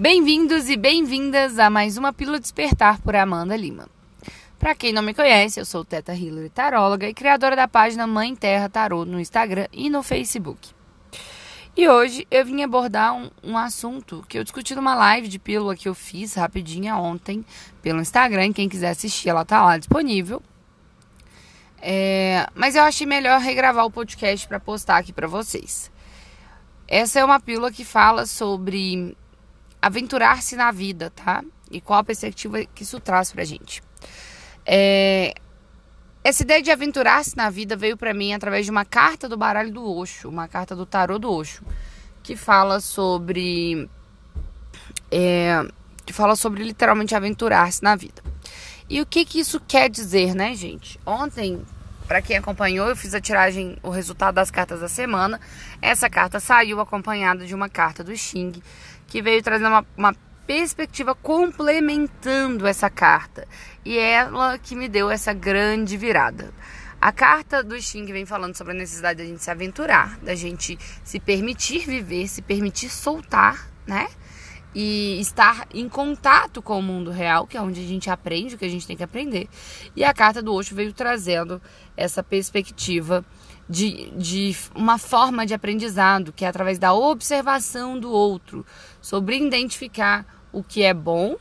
Bem-vindos 0.00 0.70
e 0.70 0.78
bem-vindas 0.78 1.58
a 1.58 1.68
mais 1.68 1.98
uma 1.98 2.10
Pílula 2.10 2.40
Despertar 2.40 3.02
por 3.02 3.14
Amanda 3.14 3.54
Lima. 3.54 3.86
Para 4.58 4.74
quem 4.74 4.94
não 4.94 5.02
me 5.02 5.12
conhece, 5.12 5.60
eu 5.60 5.64
sou 5.66 5.84
Teta 5.84 6.14
Hillary 6.14 6.48
Taróloga 6.48 7.06
e 7.06 7.12
criadora 7.12 7.54
da 7.54 7.68
página 7.68 8.06
Mãe 8.06 8.34
Terra 8.34 8.66
Tarô 8.70 9.04
no 9.04 9.20
Instagram 9.20 9.66
e 9.70 9.90
no 9.90 10.02
Facebook. 10.02 10.70
E 11.76 11.86
hoje 11.86 12.26
eu 12.30 12.46
vim 12.46 12.62
abordar 12.62 13.12
um, 13.12 13.30
um, 13.44 13.58
assunto 13.58 14.24
que 14.26 14.38
eu 14.38 14.42
discuti 14.42 14.74
numa 14.74 14.94
live 14.94 15.28
de 15.28 15.38
pílula 15.38 15.76
que 15.76 15.86
eu 15.86 15.94
fiz 15.94 16.32
rapidinha 16.32 16.96
ontem 16.96 17.44
pelo 17.82 18.00
Instagram. 18.00 18.54
Quem 18.54 18.70
quiser 18.70 18.92
assistir, 18.92 19.28
ela 19.28 19.44
tá 19.44 19.62
lá 19.62 19.76
disponível. 19.76 20.42
É, 21.78 22.46
mas 22.54 22.74
eu 22.74 22.84
achei 22.84 23.06
melhor 23.06 23.38
regravar 23.38 23.84
o 23.84 23.90
podcast 23.90 24.48
para 24.48 24.58
postar 24.58 24.96
aqui 24.96 25.12
para 25.12 25.28
vocês. 25.28 25.92
Essa 26.88 27.20
é 27.20 27.24
uma 27.24 27.38
pílula 27.38 27.70
que 27.70 27.84
fala 27.84 28.24
sobre 28.24 29.14
aventurar-se 29.80 30.56
na 30.56 30.70
vida, 30.70 31.10
tá? 31.10 31.42
E 31.70 31.80
qual 31.80 32.00
a 32.00 32.04
perspectiva 32.04 32.64
que 32.64 32.82
isso 32.82 33.00
traz 33.00 33.32
pra 33.32 33.44
gente. 33.44 33.82
É... 34.66 35.34
Essa 36.22 36.42
ideia 36.42 36.60
de 36.60 36.70
aventurar-se 36.70 37.34
na 37.36 37.48
vida 37.48 37.76
veio 37.76 37.96
para 37.96 38.12
mim 38.12 38.34
através 38.34 38.66
de 38.66 38.70
uma 38.70 38.84
carta 38.84 39.26
do 39.26 39.38
baralho 39.38 39.72
do 39.72 39.82
Osho, 39.82 40.28
uma 40.28 40.46
carta 40.46 40.76
do 40.76 40.84
tarô 40.84 41.18
do 41.18 41.32
Osho, 41.32 41.64
que 42.22 42.36
fala 42.36 42.78
sobre 42.78 43.88
é, 45.10 45.66
que 46.04 46.12
fala 46.12 46.36
sobre 46.36 46.62
literalmente 46.62 47.14
aventurar-se 47.14 47.82
na 47.82 47.96
vida. 47.96 48.22
E 48.88 49.00
o 49.00 49.06
que 49.06 49.24
que 49.24 49.40
isso 49.40 49.60
quer 49.60 49.88
dizer, 49.88 50.34
né, 50.34 50.54
gente? 50.54 50.98
Ontem, 51.06 51.64
para 52.10 52.20
quem 52.20 52.36
acompanhou, 52.36 52.88
eu 52.88 52.96
fiz 52.96 53.14
a 53.14 53.20
tiragem, 53.20 53.76
o 53.84 53.88
resultado 53.88 54.34
das 54.34 54.50
cartas 54.50 54.80
da 54.80 54.88
semana. 54.88 55.40
Essa 55.80 56.10
carta 56.10 56.40
saiu 56.40 56.80
acompanhada 56.80 57.46
de 57.46 57.54
uma 57.54 57.68
carta 57.68 58.02
do 58.02 58.16
Xing, 58.16 58.60
que 59.06 59.22
veio 59.22 59.40
trazer 59.44 59.64
uma, 59.64 59.86
uma 59.96 60.16
perspectiva 60.44 61.14
complementando 61.14 62.66
essa 62.66 62.90
carta. 62.90 63.46
E 63.84 63.96
é 63.96 64.10
ela 64.10 64.58
que 64.58 64.74
me 64.74 64.88
deu 64.88 65.08
essa 65.08 65.32
grande 65.32 65.96
virada. 65.96 66.52
A 67.00 67.12
carta 67.12 67.62
do 67.62 67.80
Xing 67.80 68.06
vem 68.06 68.26
falando 68.26 68.56
sobre 68.56 68.72
a 68.72 68.76
necessidade 68.76 69.22
da 69.22 69.24
gente 69.24 69.44
se 69.44 69.50
aventurar, 69.52 70.18
da 70.18 70.34
gente 70.34 70.76
se 71.04 71.20
permitir 71.20 71.86
viver, 71.86 72.26
se 72.26 72.42
permitir 72.42 72.88
soltar, 72.88 73.70
né? 73.86 74.08
E 74.72 75.18
estar 75.20 75.66
em 75.74 75.88
contato 75.88 76.62
com 76.62 76.78
o 76.78 76.82
mundo 76.82 77.10
real, 77.10 77.46
que 77.46 77.56
é 77.56 77.60
onde 77.60 77.80
a 77.80 77.86
gente 77.86 78.08
aprende 78.08 78.54
o 78.54 78.58
que 78.58 78.64
a 78.64 78.68
gente 78.68 78.86
tem 78.86 78.96
que 78.96 79.02
aprender. 79.02 79.48
E 79.96 80.04
a 80.04 80.14
carta 80.14 80.40
do 80.40 80.54
Osho 80.54 80.76
veio 80.76 80.92
trazendo 80.92 81.60
essa 81.96 82.22
perspectiva 82.22 83.24
de, 83.68 84.10
de 84.16 84.56
uma 84.74 84.98
forma 84.98 85.46
de 85.46 85.54
aprendizado, 85.54 86.32
que 86.32 86.44
é 86.44 86.48
através 86.48 86.78
da 86.78 86.92
observação 86.92 87.98
do 87.98 88.10
outro, 88.10 88.66
sobre 89.00 89.36
identificar 89.36 90.26
o 90.52 90.62
que 90.62 90.82
é 90.82 90.92
bom 90.92 91.36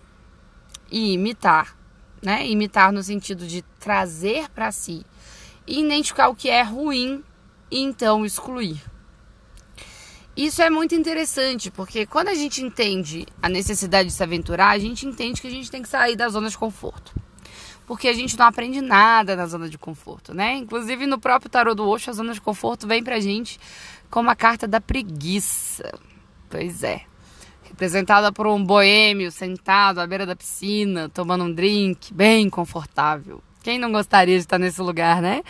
e 0.91 1.13
imitar, 1.13 1.75
né? 2.21 2.47
Imitar 2.47 2.91
no 2.91 3.01
sentido 3.01 3.47
de 3.47 3.63
trazer 3.79 4.49
para 4.49 4.71
si, 4.71 5.03
e 5.65 5.79
identificar 5.79 6.29
o 6.29 6.35
que 6.35 6.49
é 6.49 6.61
ruim 6.61 7.23
e 7.71 7.79
então 7.79 8.25
excluir. 8.25 8.81
Isso 10.35 10.61
é 10.61 10.69
muito 10.69 10.95
interessante, 10.95 11.69
porque 11.69 12.05
quando 12.05 12.29
a 12.29 12.33
gente 12.33 12.63
entende 12.63 13.25
a 13.41 13.49
necessidade 13.49 14.09
de 14.09 14.13
se 14.13 14.23
aventurar, 14.23 14.69
a 14.69 14.79
gente 14.79 15.05
entende 15.05 15.41
que 15.41 15.47
a 15.47 15.51
gente 15.51 15.69
tem 15.69 15.81
que 15.81 15.89
sair 15.89 16.15
da 16.15 16.29
zona 16.29 16.49
de 16.49 16.57
conforto 16.57 17.13
porque 17.89 18.07
a 18.07 18.13
gente 18.13 18.37
não 18.37 18.45
aprende 18.45 18.81
nada 18.81 19.35
na 19.35 19.47
zona 19.47 19.67
de 19.67 19.75
conforto, 19.75 20.31
né? 20.31 20.57
Inclusive 20.57 21.07
no 21.07 21.19
próprio 21.19 21.49
tarô 21.49 21.73
do 21.73 21.89
Osho, 21.89 22.11
a 22.11 22.13
zona 22.13 22.33
de 22.33 22.39
conforto 22.39 22.85
vem 22.85 23.03
pra 23.03 23.19
gente 23.19 23.59
como 24.11 24.29
a 24.29 24.35
carta 24.35 24.67
da 24.67 24.79
preguiça. 24.79 25.91
Pois 26.47 26.83
é. 26.83 27.01
Representada 27.63 28.31
por 28.31 28.45
um 28.45 28.63
boêmio 28.63 29.31
sentado 29.31 29.99
à 29.99 30.05
beira 30.05 30.23
da 30.23 30.35
piscina, 30.35 31.09
tomando 31.09 31.45
um 31.45 31.51
drink, 31.51 32.13
bem 32.13 32.47
confortável. 32.47 33.41
Quem 33.63 33.79
não 33.79 33.91
gostaria 33.91 34.35
de 34.35 34.41
estar 34.41 34.59
nesse 34.59 34.81
lugar, 34.83 35.19
né? 35.19 35.41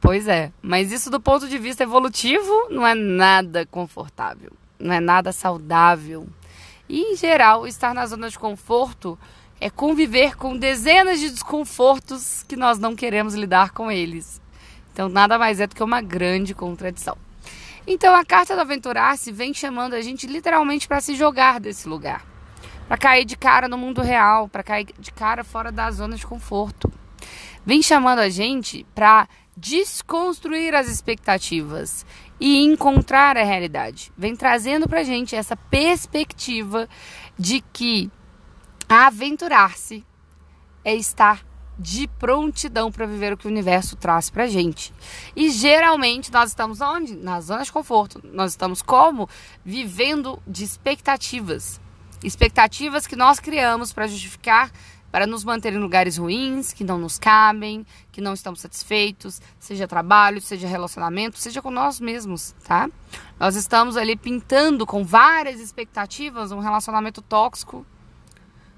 Pois 0.00 0.28
é, 0.28 0.52
mas 0.62 0.92
isso 0.92 1.10
do 1.10 1.20
ponto 1.20 1.48
de 1.48 1.58
vista 1.58 1.82
evolutivo 1.82 2.68
não 2.70 2.86
é 2.86 2.94
nada 2.94 3.66
confortável, 3.66 4.52
não 4.78 4.92
é 4.92 5.00
nada 5.00 5.32
saudável. 5.32 6.28
E 6.88 7.00
em 7.00 7.16
geral, 7.16 7.66
estar 7.66 7.94
na 7.94 8.06
zona 8.06 8.28
de 8.28 8.38
conforto 8.38 9.18
é 9.60 9.70
conviver 9.70 10.36
com 10.36 10.56
dezenas 10.56 11.18
de 11.18 11.30
desconfortos 11.30 12.44
que 12.46 12.56
nós 12.56 12.78
não 12.78 12.94
queremos 12.94 13.34
lidar 13.34 13.70
com 13.72 13.90
eles. 13.90 14.40
Então, 14.92 15.08
nada 15.08 15.38
mais 15.38 15.60
é 15.60 15.66
do 15.66 15.74
que 15.74 15.82
uma 15.82 16.00
grande 16.00 16.54
contradição. 16.54 17.16
Então, 17.86 18.14
a 18.14 18.24
carta 18.24 18.54
do 18.54 18.60
Aventurar-se 18.60 19.32
vem 19.32 19.54
chamando 19.54 19.94
a 19.94 20.02
gente 20.02 20.26
literalmente 20.26 20.86
para 20.86 21.00
se 21.00 21.14
jogar 21.14 21.60
desse 21.60 21.88
lugar, 21.88 22.24
para 22.86 22.96
cair 22.96 23.24
de 23.24 23.36
cara 23.36 23.68
no 23.68 23.78
mundo 23.78 24.02
real, 24.02 24.48
para 24.48 24.62
cair 24.62 24.88
de 24.98 25.12
cara 25.12 25.42
fora 25.44 25.72
da 25.72 25.90
zona 25.90 26.16
de 26.16 26.26
conforto. 26.26 26.92
Vem 27.64 27.82
chamando 27.82 28.20
a 28.20 28.28
gente 28.28 28.84
para 28.94 29.28
desconstruir 29.56 30.74
as 30.74 30.88
expectativas 30.88 32.04
e 32.38 32.62
encontrar 32.62 33.36
a 33.36 33.44
realidade. 33.44 34.12
Vem 34.16 34.36
trazendo 34.36 34.88
para 34.88 35.00
a 35.00 35.04
gente 35.04 35.34
essa 35.34 35.56
perspectiva 35.56 36.88
de 37.38 37.62
que 37.72 38.10
Aventurar-se 38.88 40.06
é 40.84 40.94
estar 40.94 41.44
de 41.76 42.06
prontidão 42.06 42.90
para 42.90 43.04
viver 43.04 43.32
o 43.32 43.36
que 43.36 43.48
o 43.48 43.50
universo 43.50 43.96
traz 43.96 44.30
para 44.30 44.46
gente. 44.46 44.94
E 45.34 45.50
geralmente 45.50 46.32
nós 46.32 46.50
estamos 46.50 46.80
onde? 46.80 47.16
Na 47.16 47.40
zona 47.40 47.64
de 47.64 47.72
conforto. 47.72 48.20
Nós 48.32 48.52
estamos 48.52 48.82
como? 48.82 49.28
Vivendo 49.64 50.40
de 50.46 50.62
expectativas. 50.62 51.80
Expectativas 52.22 53.08
que 53.08 53.16
nós 53.16 53.40
criamos 53.40 53.92
para 53.92 54.06
justificar, 54.06 54.70
para 55.10 55.26
nos 55.26 55.44
manter 55.44 55.72
em 55.72 55.78
lugares 55.78 56.16
ruins, 56.16 56.72
que 56.72 56.84
não 56.84 56.98
nos 56.98 57.18
cabem, 57.18 57.86
que 58.12 58.20
não 58.20 58.34
estamos 58.34 58.60
satisfeitos, 58.60 59.40
seja 59.58 59.88
trabalho, 59.88 60.40
seja 60.40 60.66
relacionamento, 60.66 61.38
seja 61.38 61.62
com 61.62 61.70
nós 61.70 62.00
mesmos, 62.00 62.54
tá? 62.64 62.88
Nós 63.38 63.56
estamos 63.56 63.96
ali 63.96 64.16
pintando 64.16 64.86
com 64.86 65.04
várias 65.04 65.60
expectativas 65.60 66.52
um 66.52 66.58
relacionamento 66.58 67.22
tóxico 67.22 67.86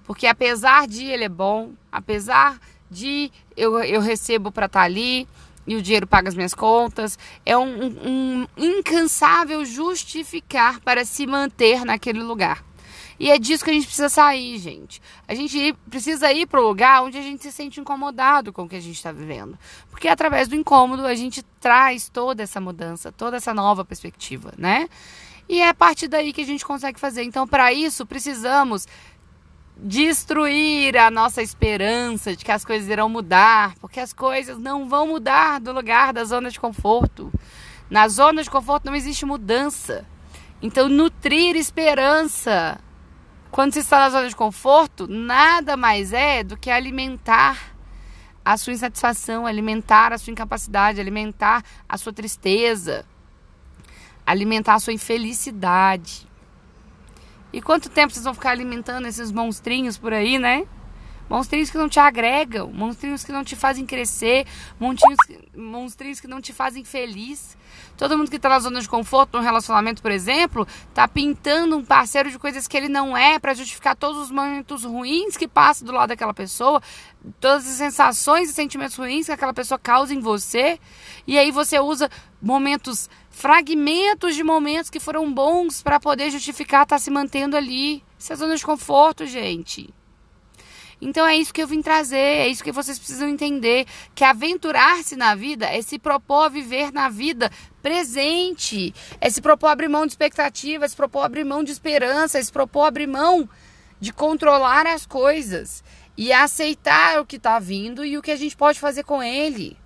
porque 0.09 0.27
apesar 0.27 0.89
de 0.89 1.05
ele 1.05 1.25
é 1.25 1.29
bom, 1.29 1.75
apesar 1.93 2.59
de 2.91 3.31
eu, 3.55 3.79
eu 3.81 4.01
recebo 4.01 4.51
para 4.51 4.65
estar 4.65 4.81
tá 4.81 4.85
ali 4.87 5.29
e 5.67 5.77
o 5.77 5.83
dinheiro 5.83 6.07
paga 6.07 6.31
as 6.31 6.35
minhas 6.35 6.55
contas, 6.55 7.19
é 7.45 7.55
um, 7.55 7.85
um, 7.85 8.47
um 8.57 8.69
incansável 8.79 9.67
justificar 9.67 10.81
para 10.81 11.05
se 11.05 11.27
manter 11.27 11.85
naquele 11.85 12.23
lugar. 12.23 12.65
E 13.19 13.31
é 13.31 13.39
disso 13.39 13.65
que 13.65 13.71
a 13.71 13.75
gente 13.75 13.87
precisa 13.87 14.09
sair, 14.09 14.59
gente. 14.59 15.03
A 15.27 15.35
gente 15.35 15.75
precisa 15.91 16.33
ir 16.33 16.47
para 16.47 16.61
o 16.61 16.67
lugar 16.69 17.03
onde 17.03 17.19
a 17.19 17.23
gente 17.23 17.43
se 17.43 17.51
sente 17.51 17.81
incomodado 17.81 18.53
com 18.53 18.63
o 18.63 18.69
que 18.69 18.77
a 18.77 18.81
gente 18.81 18.97
está 18.97 19.11
vivendo. 19.11 19.59
Porque 19.91 20.07
através 20.07 20.47
do 20.47 20.55
incômodo 20.55 21.05
a 21.05 21.15
gente 21.15 21.43
traz 21.61 22.09
toda 22.09 22.43
essa 22.43 22.61
mudança, 22.61 23.11
toda 23.11 23.37
essa 23.37 23.53
nova 23.53 23.85
perspectiva, 23.85 24.53
né? 24.57 24.89
E 25.49 25.61
é 25.61 25.69
a 25.69 25.75
partir 25.75 26.07
daí 26.07 26.33
que 26.33 26.43
a 26.43 26.47
gente 26.47 26.65
consegue 26.65 27.01
fazer. 27.01 27.23
Então, 27.25 27.49
para 27.49 27.73
isso, 27.73 28.07
precisamos 28.07 28.87
destruir 29.77 30.97
a 30.97 31.11
nossa 31.11 31.43
esperança 31.43 32.37
de 32.37 32.45
que 32.45 32.53
as 32.53 32.65
coisas 32.65 32.89
irão 32.89 33.09
mudar, 33.09 33.75
porque 33.81 33.99
as 33.99 34.13
coisas 34.13 34.59
não 34.59 34.89
vão 34.89 35.07
mudar 35.07 35.59
do 35.59 35.73
lugar 35.73 36.13
da 36.13 36.25
zona 36.25 36.51
de 36.51 36.61
conforto. 36.61 37.33
Na 37.89 38.07
zona 38.09 38.43
de 38.43 38.51
conforto 38.51 38.87
não 38.87 38.95
existe 38.95 39.25
mudança. 39.25 40.05
Então, 40.61 40.89
nutrir 40.89 41.57
esperança 41.57 42.79
quando 43.51 43.73
se 43.73 43.81
está 43.81 43.99
na 43.99 44.11
zona 44.11 44.29
de 44.29 44.37
conforto, 44.37 45.07
nada 45.07 45.77
mais 45.77 46.13
é 46.13 46.45
do 46.45 46.57
que 46.57 46.71
alimentar 46.71 47.73
a 48.45 48.57
sua 48.57 48.73
insatisfação, 48.73 49.47
alimentar 49.47 50.13
a 50.13 50.19
sua 50.19 50.31
incapacidade, 50.31 51.01
alimentar 51.01 51.63
a 51.89 51.99
sua 51.99 52.13
tristeza, 52.13 53.05
alimentar 54.25 54.75
a 54.75 54.81
sua 54.81 54.93
infelicidade. 54.93 56.27
E 57.53 57.63
quanto 57.63 57.89
tempo 57.89 58.13
vocês 58.13 58.25
vão 58.25 58.35
ficar 58.35 58.51
alimentando 58.51 59.07
esses 59.07 59.33
monstrinhos 59.33 59.97
por 59.97 60.13
aí, 60.13 60.39
né? 60.39 60.67
Monstrinhos 61.29 61.71
que 61.71 61.77
não 61.77 61.89
te 61.89 62.01
agregam, 62.01 62.71
monstrinhos 62.73 63.23
que 63.23 63.33
não 63.33 63.45
te 63.45 63.55
fazem 63.55 63.85
crescer, 63.85 64.47
monstrinhos, 65.57 66.21
que 66.21 66.27
não 66.27 66.41
te 66.41 66.53
fazem 66.53 66.85
feliz. 66.85 67.57
Todo 67.97 68.17
mundo 68.17 68.31
que 68.31 68.37
está 68.37 68.49
na 68.49 68.61
zona 68.61 68.81
de 68.81 68.89
conforto, 68.89 69.37
num 69.37 69.43
relacionamento, 69.43 70.01
por 70.01 70.11
exemplo, 70.11 70.67
está 70.89 71.07
pintando 71.07 71.77
um 71.77 71.85
parceiro 71.85 72.31
de 72.31 72.39
coisas 72.39 72.67
que 72.67 72.77
ele 72.77 72.89
não 72.89 73.17
é 73.17 73.39
para 73.39 73.53
justificar 73.53 73.95
todos 73.95 74.23
os 74.23 74.31
momentos 74.31 74.85
ruins 74.85 75.37
que 75.37 75.47
passa 75.47 75.85
do 75.85 75.93
lado 75.93 76.09
daquela 76.09 76.33
pessoa, 76.33 76.81
todas 77.41 77.67
as 77.67 77.75
sensações 77.75 78.49
e 78.49 78.53
sentimentos 78.53 78.97
ruins 78.97 79.27
que 79.27 79.33
aquela 79.33 79.53
pessoa 79.53 79.79
causa 79.79 80.15
em 80.15 80.21
você. 80.21 80.81
E 81.27 81.39
aí 81.39 81.51
você 81.51 81.79
usa 81.79 82.11
momentos, 82.41 83.11
fragmentos 83.31 84.35
de 84.35 84.43
momentos 84.43 84.89
que 84.89 85.01
foram 85.01 85.31
bons 85.31 85.83
para 85.83 86.01
poder 86.01 86.31
justificar 86.31 86.85
estar 86.85 86.97
tá 86.97 86.99
se 86.99 87.11
mantendo 87.11 87.57
ali. 87.57 88.03
Isso 88.19 88.33
é 88.33 88.37
zona 88.37 88.57
de 88.57 88.65
conforto, 88.65 89.27
gente. 89.27 89.93
Então 91.01 91.27
é 91.27 91.37
isso 91.37 91.55
que 91.55 91.63
eu 91.63 91.67
vim 91.67 91.81
trazer, 91.81 92.17
é 92.17 92.49
isso 92.49 92.65
que 92.65 92.73
vocês 92.73 92.99
precisam 92.99 93.29
entender, 93.29 93.87
que 94.15 94.25
aventurar-se 94.25 95.15
na 95.15 95.35
vida 95.35 95.67
é 95.67 95.81
se 95.81 95.99
propor 95.99 96.47
a 96.47 96.49
viver 96.49 96.93
na 96.93 97.09
vida 97.09 97.51
presente, 97.81 98.93
é 99.21 99.31
se 99.31 99.41
propor 99.41 99.69
abrir 99.69 99.89
mão 99.89 100.07
de 100.07 100.13
expectativas, 100.13 100.87
é 100.87 100.89
se 100.89 100.97
propor 100.97 101.25
abrir 101.25 101.45
mão 101.45 101.63
de 101.63 101.71
esperança, 101.71 102.39
é 102.39 102.43
se 102.43 102.53
propor 102.53 102.87
abrir 102.87 103.07
mão 103.07 103.49
de 104.01 104.13
controlar 104.13 104.87
as 104.87 105.07
coisas 105.07 105.85
e 106.17 106.33
aceitar 106.33 107.21
o 107.21 107.27
que 107.27 107.37
está 107.37 107.61
vindo 107.61 108.05
e 108.05 108.19
o 108.19 108.23
que 108.23 108.33
a 108.33 108.37
gente 108.37 108.57
pode 108.57 108.81
fazer 108.81 109.05
com 109.05 109.23
ele. 109.23 109.77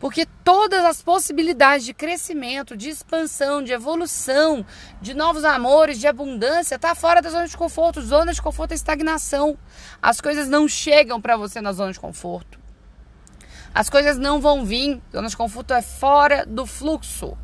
Porque 0.00 0.24
todas 0.42 0.82
as 0.82 1.02
possibilidades 1.02 1.84
de 1.84 1.92
crescimento, 1.92 2.74
de 2.74 2.88
expansão, 2.88 3.62
de 3.62 3.70
evolução, 3.70 4.64
de 4.98 5.12
novos 5.12 5.44
amores, 5.44 6.00
de 6.00 6.06
abundância, 6.06 6.78
tá 6.78 6.94
fora 6.94 7.20
da 7.20 7.28
zona 7.28 7.46
de 7.46 7.54
conforto. 7.54 8.00
Zona 8.00 8.32
de 8.32 8.40
conforto 8.40 8.72
é 8.72 8.74
estagnação. 8.74 9.58
As 10.00 10.18
coisas 10.18 10.48
não 10.48 10.66
chegam 10.66 11.20
para 11.20 11.36
você 11.36 11.60
na 11.60 11.72
zona 11.72 11.92
de 11.92 12.00
conforto. 12.00 12.58
As 13.74 13.90
coisas 13.90 14.16
não 14.16 14.40
vão 14.40 14.64
vir. 14.64 15.02
Zona 15.12 15.28
de 15.28 15.36
conforto 15.36 15.74
é 15.74 15.82
fora 15.82 16.46
do 16.46 16.64
fluxo. 16.64 17.36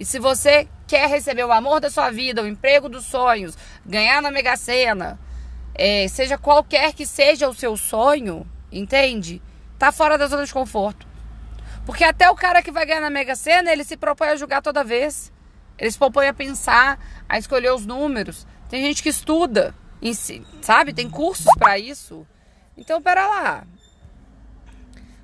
E 0.00 0.04
se 0.04 0.18
você 0.18 0.66
quer 0.84 1.08
receber 1.08 1.44
o 1.44 1.52
amor 1.52 1.80
da 1.80 1.90
sua 1.90 2.10
vida, 2.10 2.42
o 2.42 2.48
emprego 2.48 2.88
dos 2.88 3.04
sonhos, 3.04 3.56
ganhar 3.86 4.20
na 4.20 4.32
Mega 4.32 4.56
Sena, 4.56 5.16
é, 5.76 6.08
seja 6.08 6.36
qualquer 6.36 6.92
que 6.92 7.06
seja 7.06 7.48
o 7.48 7.54
seu 7.54 7.76
sonho, 7.76 8.44
entende? 8.72 9.40
Tá 9.78 9.92
fora 9.92 10.18
da 10.18 10.26
zona 10.26 10.44
de 10.44 10.52
conforto. 10.52 11.06
Porque 11.88 12.04
até 12.04 12.28
o 12.28 12.34
cara 12.34 12.62
que 12.62 12.70
vai 12.70 12.84
ganhar 12.84 13.00
na 13.00 13.08
Mega 13.08 13.34
Sena, 13.34 13.72
ele 13.72 13.82
se 13.82 13.96
propõe 13.96 14.28
a 14.28 14.36
julgar 14.36 14.60
toda 14.60 14.84
vez. 14.84 15.32
Ele 15.78 15.90
se 15.90 15.96
propõe 15.96 16.28
a 16.28 16.34
pensar, 16.34 17.00
a 17.26 17.38
escolher 17.38 17.72
os 17.72 17.86
números. 17.86 18.46
Tem 18.68 18.84
gente 18.84 19.02
que 19.02 19.08
estuda, 19.08 19.74
sabe? 20.60 20.92
Tem 20.92 21.08
cursos 21.08 21.46
para 21.58 21.78
isso. 21.78 22.26
Então, 22.76 23.00
pera 23.00 23.26
lá. 23.26 23.66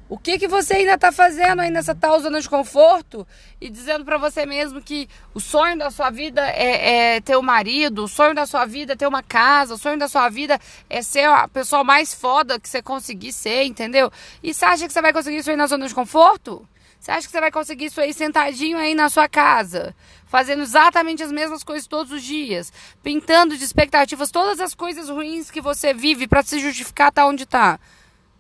O 0.07 0.19
que, 0.19 0.39
que 0.39 0.47
você 0.47 0.75
ainda 0.75 0.95
está 0.95 1.11
fazendo 1.11 1.61
aí 1.61 1.71
nessa 1.71 1.95
tal 1.95 2.21
zona 2.21 2.39
de 2.39 2.49
conforto 2.49 3.27
e 3.59 3.71
dizendo 3.71 4.05
para 4.05 4.19
você 4.19 4.45
mesmo 4.45 4.83
que 4.83 5.09
o 5.33 5.41
sonho 5.41 5.79
da 5.79 5.91
sua 5.91 6.11
vida 6.11 6.47
é, 6.47 7.15
é, 7.15 7.21
ter 7.23 7.37
um 7.39 7.43
marido, 7.43 8.05
o 8.05 8.09
sonho 8.09 8.35
da 8.35 8.45
sua 8.45 8.67
vida 8.67 8.93
é 8.93 8.97
ter 8.97 9.07
uma 9.07 9.23
casa, 9.23 9.75
o 9.75 9.79
sonho 9.79 9.99
da 9.99 10.07
sua 10.07 10.29
vida 10.29 10.61
é 10.91 11.01
ser 11.01 11.25
a 11.25 11.49
pessoa 11.49 11.83
mais 11.83 12.13
foda 12.13 12.61
que 12.61 12.69
você 12.69 12.83
conseguir 12.83 13.33
ser, 13.33 13.65
entendeu? 13.65 14.13
E 14.43 14.53
você 14.53 14.67
acha 14.67 14.87
que 14.87 14.93
você 14.93 15.01
vai 15.01 15.13
conseguir 15.13 15.39
isso 15.39 15.51
aí 15.51 15.57
na 15.57 15.67
zona 15.67 15.89
de 15.89 15.95
conforto? 15.95 16.69
Você 17.01 17.11
acha 17.11 17.27
que 17.27 17.33
você 17.33 17.41
vai 17.41 17.51
conseguir 17.51 17.87
isso 17.87 18.01
aí 18.01 18.13
sentadinho 18.13 18.77
aí 18.77 18.95
na 18.95 19.09
sua 19.09 19.29
casa, 19.29 19.95
fazendo 20.27 20.63
exatamente 20.63 21.23
as 21.23 21.33
mesmas 21.33 21.65
coisas 21.65 21.87
todos 21.87 22.13
os 22.13 22.23
dias, 22.23 22.71
pintando 23.03 23.57
de 23.57 23.65
expectativas 23.65 24.31
todas 24.31 24.61
as 24.61 24.75
coisas 24.75 25.09
ruins 25.09 25.51
que 25.51 25.63
você 25.63 25.95
vive 25.95 26.27
para 26.27 26.43
se 26.43 26.59
justificar 26.59 27.11
tá 27.11 27.27
onde 27.27 27.47
tá? 27.47 27.79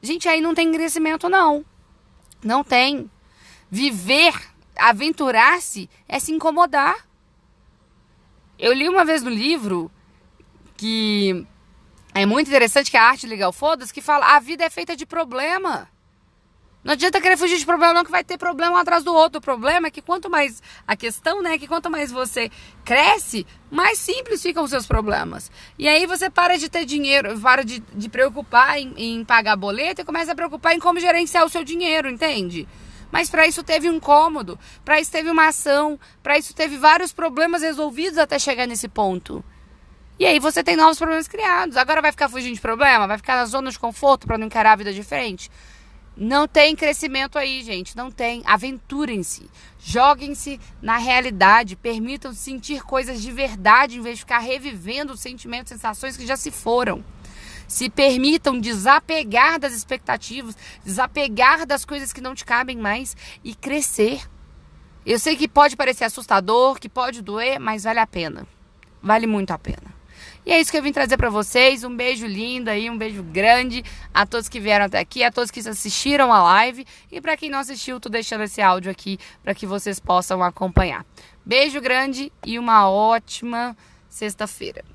Gente, 0.04 0.28
aí 0.28 0.42
não 0.42 0.54
tem 0.54 0.70
crescimento, 0.70 1.30
não. 1.30 1.64
Não 2.44 2.62
tem. 2.62 3.10
Viver, 3.70 4.34
aventurar-se, 4.76 5.88
é 6.06 6.18
se 6.18 6.30
incomodar. 6.30 7.08
Eu 8.58 8.74
li 8.74 8.86
uma 8.86 9.02
vez 9.02 9.22
no 9.22 9.30
livro 9.30 9.90
que 10.76 11.46
é 12.12 12.26
muito 12.26 12.48
interessante 12.48 12.90
que 12.90 12.98
a 12.98 13.02
arte 13.02 13.26
legal 13.26 13.50
foda 13.50 13.86
que 13.86 14.02
fala 14.02 14.36
a 14.36 14.40
vida 14.40 14.62
é 14.62 14.68
feita 14.68 14.94
de 14.94 15.06
problema. 15.06 15.88
Não 16.84 16.92
adianta 16.92 17.18
querer 17.18 17.38
fugir 17.38 17.56
de 17.56 17.64
problema, 17.64 17.94
não, 17.94 18.04
que 18.04 18.10
vai 18.10 18.22
ter 18.22 18.36
problema 18.36 18.76
um 18.76 18.76
atrás 18.76 19.02
do 19.02 19.14
outro. 19.14 19.38
O 19.38 19.42
problema 19.42 19.86
é 19.86 19.90
que 19.90 20.02
quanto 20.02 20.28
mais. 20.28 20.62
A 20.86 20.94
questão, 20.94 21.40
né, 21.40 21.54
é 21.54 21.58
que 21.58 21.66
quanto 21.66 21.90
mais 21.90 22.12
você 22.12 22.50
cresce, 22.84 23.46
mais 23.70 23.98
simples 23.98 24.42
ficam 24.42 24.62
os 24.62 24.70
seus 24.70 24.86
problemas. 24.86 25.50
E 25.78 25.88
aí 25.88 26.04
você 26.04 26.28
para 26.28 26.58
de 26.58 26.68
ter 26.68 26.84
dinheiro, 26.84 27.40
para 27.40 27.64
de, 27.64 27.80
de 27.80 28.08
preocupar 28.10 28.78
em, 28.78 28.92
em 28.98 29.24
pagar 29.24 29.56
boleto 29.56 30.02
e 30.02 30.04
começa 30.04 30.32
a 30.32 30.34
preocupar 30.34 30.74
em 30.74 30.78
como 30.78 31.00
gerenciar 31.00 31.46
o 31.46 31.48
seu 31.48 31.64
dinheiro, 31.64 32.10
entende? 32.10 32.68
Mas 33.10 33.30
para 33.30 33.46
isso 33.46 33.62
teve 33.62 33.88
um 33.88 33.98
cômodo, 33.98 34.58
para 34.84 35.00
isso 35.00 35.10
teve 35.10 35.30
uma 35.30 35.48
ação, 35.48 35.98
para 36.22 36.36
isso 36.36 36.54
teve 36.54 36.76
vários 36.76 37.12
problemas 37.12 37.62
resolvidos 37.62 38.18
até 38.18 38.38
chegar 38.38 38.66
nesse 38.66 38.88
ponto. 38.88 39.42
E 40.18 40.26
aí 40.26 40.38
você 40.38 40.62
tem 40.62 40.76
novos 40.76 40.98
problemas 40.98 41.26
criados. 41.26 41.78
Agora 41.78 42.02
vai 42.02 42.12
ficar 42.12 42.28
fugindo 42.28 42.54
de 42.54 42.60
problema? 42.60 43.06
Vai 43.06 43.16
ficar 43.16 43.36
na 43.36 43.46
zona 43.46 43.70
de 43.70 43.78
conforto 43.78 44.26
para 44.26 44.36
não 44.36 44.46
encarar 44.46 44.72
a 44.72 44.76
vida 44.76 44.92
de 44.92 45.02
frente? 45.02 45.50
Não 46.16 46.46
tem 46.46 46.76
crescimento 46.76 47.38
aí, 47.38 47.62
gente. 47.62 47.96
Não 47.96 48.10
tem. 48.10 48.42
Aventurem-se. 48.46 49.50
Joguem-se 49.78 50.60
na 50.80 50.96
realidade. 50.96 51.74
Permitam 51.76 52.32
sentir 52.32 52.82
coisas 52.82 53.20
de 53.20 53.32
verdade 53.32 53.98
em 53.98 54.02
vez 54.02 54.16
de 54.16 54.22
ficar 54.22 54.38
revivendo 54.38 55.16
sentimentos, 55.16 55.70
sensações 55.70 56.16
que 56.16 56.26
já 56.26 56.36
se 56.36 56.50
foram. 56.50 57.04
Se 57.66 57.88
permitam 57.88 58.60
desapegar 58.60 59.58
das 59.58 59.72
expectativas, 59.72 60.56
desapegar 60.84 61.66
das 61.66 61.84
coisas 61.84 62.12
que 62.12 62.20
não 62.20 62.34
te 62.34 62.44
cabem 62.44 62.76
mais 62.76 63.16
e 63.42 63.54
crescer. 63.54 64.20
Eu 65.04 65.18
sei 65.18 65.36
que 65.36 65.48
pode 65.48 65.76
parecer 65.76 66.04
assustador, 66.04 66.78
que 66.78 66.88
pode 66.88 67.22
doer, 67.22 67.58
mas 67.58 67.84
vale 67.84 67.98
a 67.98 68.06
pena. 68.06 68.46
Vale 69.02 69.26
muito 69.26 69.50
a 69.50 69.58
pena. 69.58 69.93
E 70.46 70.52
é 70.52 70.60
isso 70.60 70.70
que 70.70 70.76
eu 70.76 70.82
vim 70.82 70.92
trazer 70.92 71.16
para 71.16 71.30
vocês. 71.30 71.84
Um 71.84 71.96
beijo 71.96 72.26
lindo 72.26 72.68
aí, 72.68 72.90
um 72.90 72.98
beijo 72.98 73.22
grande 73.22 73.82
a 74.12 74.26
todos 74.26 74.48
que 74.48 74.60
vieram 74.60 74.84
até 74.84 74.98
aqui, 74.98 75.24
a 75.24 75.32
todos 75.32 75.50
que 75.50 75.60
assistiram 75.60 76.32
a 76.32 76.42
live 76.42 76.86
e 77.10 77.20
para 77.20 77.36
quem 77.36 77.50
não 77.50 77.58
assistiu, 77.58 77.98
tô 77.98 78.08
deixando 78.08 78.44
esse 78.44 78.60
áudio 78.60 78.90
aqui 78.90 79.18
para 79.42 79.54
que 79.54 79.66
vocês 79.66 79.98
possam 79.98 80.42
acompanhar. 80.42 81.04
Beijo 81.44 81.80
grande 81.80 82.30
e 82.44 82.58
uma 82.58 82.88
ótima 82.90 83.76
sexta-feira. 84.08 84.93